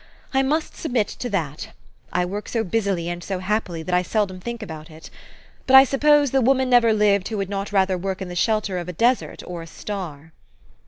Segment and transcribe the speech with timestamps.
[0.33, 1.73] I must submit to that:
[2.11, 5.11] I work so busily and so happily, that I seldom think about it.
[5.67, 8.79] But I suppose the woman never lived who would not rather work in the shelter
[8.79, 10.31] of a desert or a star."